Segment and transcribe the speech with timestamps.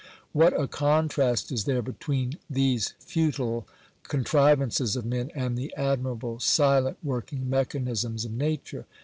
[0.31, 3.67] What a contrast is there between these futile
[4.01, 8.87] contrivances of men and the admirable, silent working mechanisms of nature